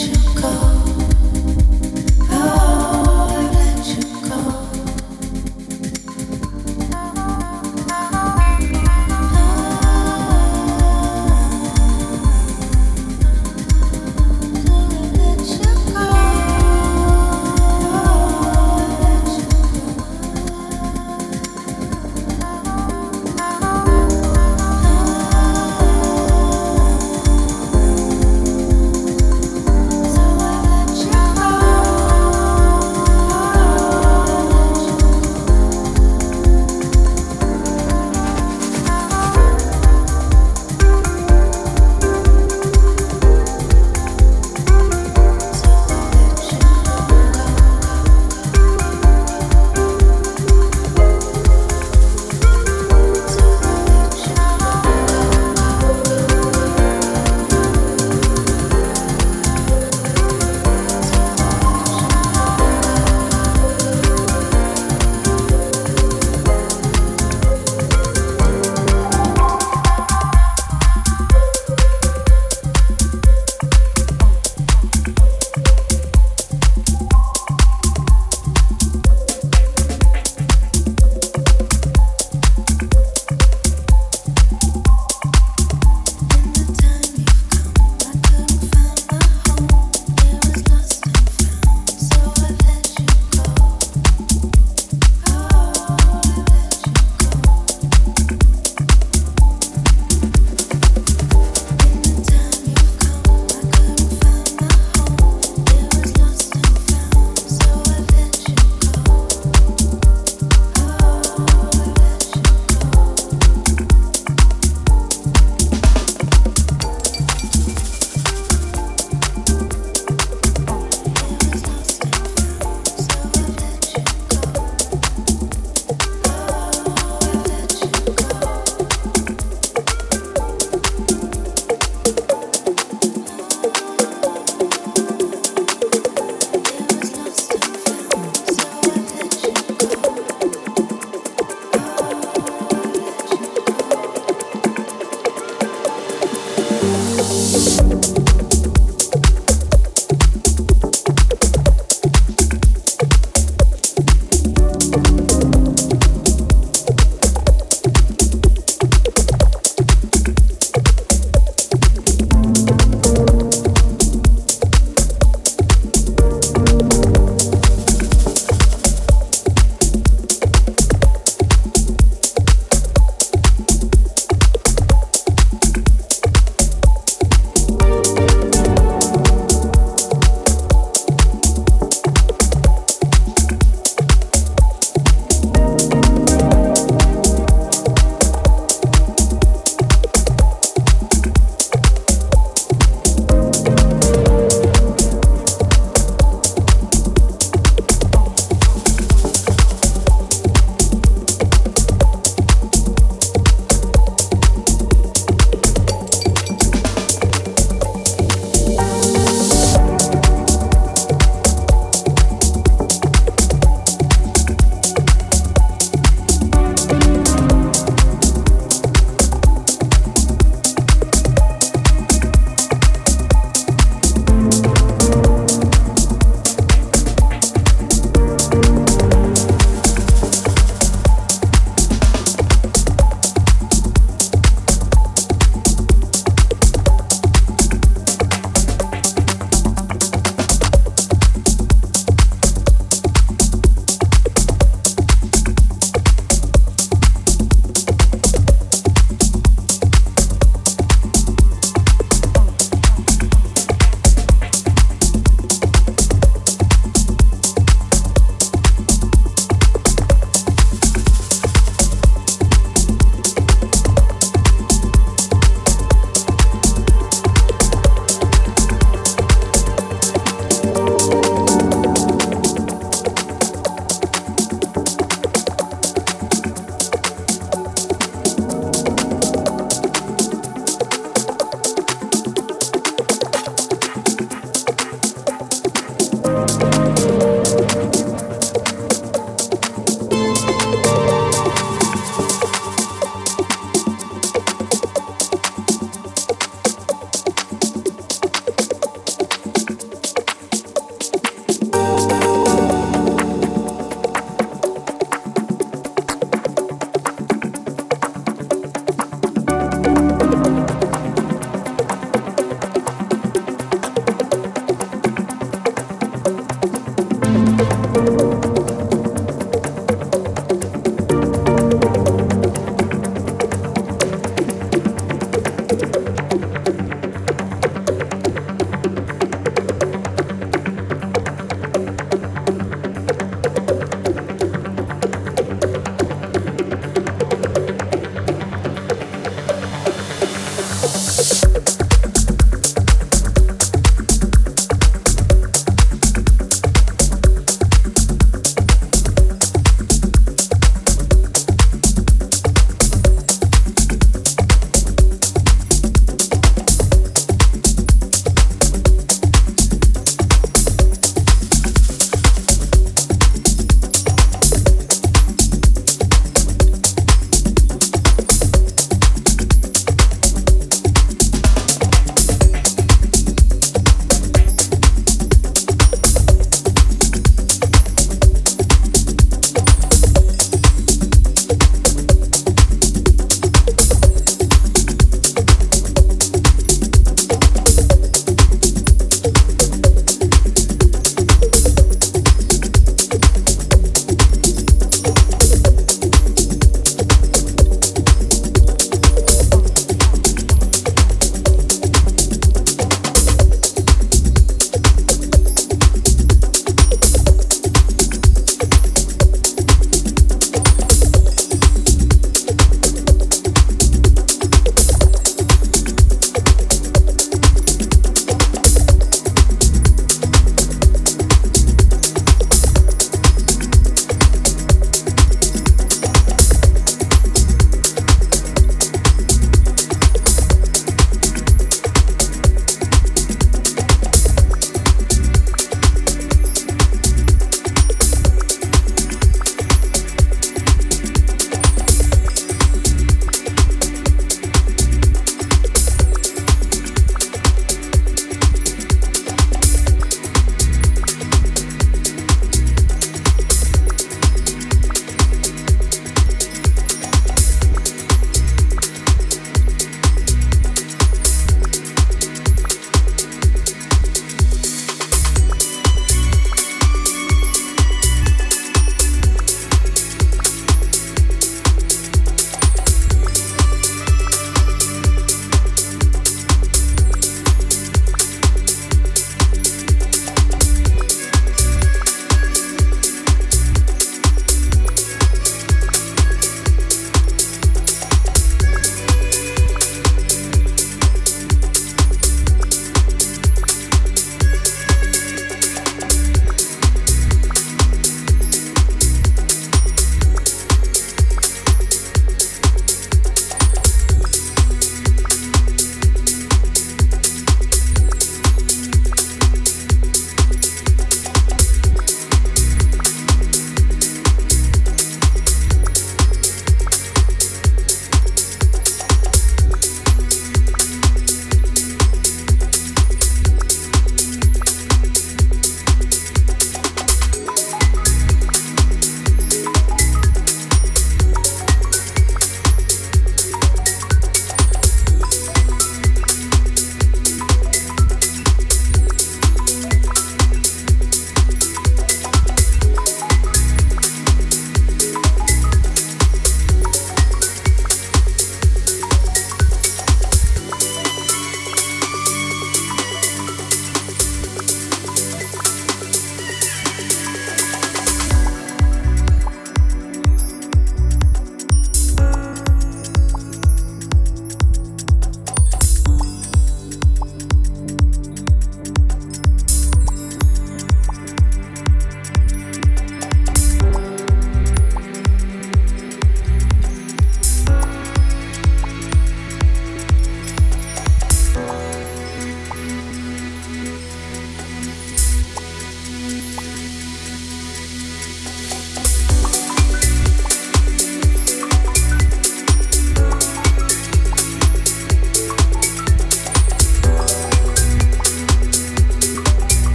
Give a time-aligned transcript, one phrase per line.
[0.00, 0.59] should go.